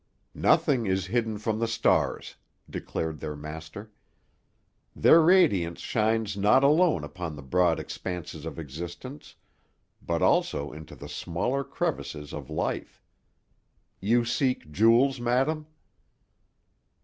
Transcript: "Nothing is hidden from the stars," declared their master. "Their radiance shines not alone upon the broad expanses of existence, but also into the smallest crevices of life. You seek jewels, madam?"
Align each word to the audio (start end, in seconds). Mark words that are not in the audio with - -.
"Nothing 0.33 0.87
is 0.87 1.05
hidden 1.05 1.37
from 1.37 1.59
the 1.59 1.67
stars," 1.67 2.35
declared 2.67 3.19
their 3.19 3.35
master. 3.35 3.91
"Their 4.95 5.21
radiance 5.21 5.79
shines 5.79 6.35
not 6.35 6.63
alone 6.63 7.03
upon 7.03 7.35
the 7.35 7.43
broad 7.43 7.79
expanses 7.79 8.43
of 8.43 8.57
existence, 8.57 9.35
but 10.01 10.23
also 10.23 10.71
into 10.71 10.95
the 10.95 11.07
smallest 11.07 11.69
crevices 11.69 12.33
of 12.33 12.49
life. 12.49 13.03
You 13.99 14.25
seek 14.25 14.71
jewels, 14.71 15.19
madam?" 15.21 15.67